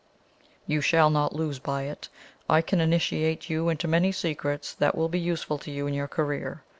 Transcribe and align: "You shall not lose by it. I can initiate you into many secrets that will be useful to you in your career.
"You 0.65 0.81
shall 0.81 1.11
not 1.11 1.35
lose 1.35 1.59
by 1.59 1.83
it. 1.83 2.09
I 2.49 2.63
can 2.63 2.81
initiate 2.81 3.51
you 3.51 3.69
into 3.69 3.87
many 3.87 4.11
secrets 4.11 4.73
that 4.73 4.97
will 4.97 5.09
be 5.09 5.19
useful 5.19 5.59
to 5.59 5.69
you 5.69 5.85
in 5.85 5.93
your 5.93 6.07
career. 6.07 6.63